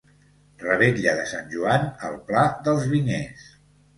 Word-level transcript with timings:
Revetlla 0.61 1.13
de 1.19 1.25
Sant 1.33 1.51
Joan 1.51 1.85
al 2.09 2.17
Pla 2.29 2.45
dels 2.69 2.87
Vinyers. 2.95 3.45